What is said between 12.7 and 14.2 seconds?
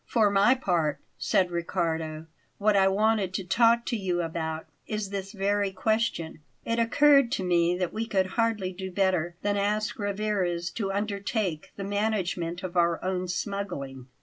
our own smuggling.